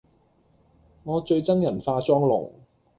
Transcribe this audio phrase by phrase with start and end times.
[1.03, 2.49] 我最憎人化妝濃